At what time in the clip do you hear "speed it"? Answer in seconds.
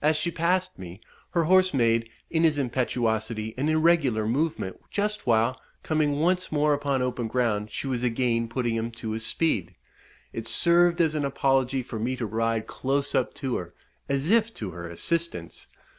9.26-10.48